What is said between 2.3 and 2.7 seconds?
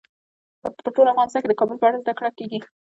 کېږي.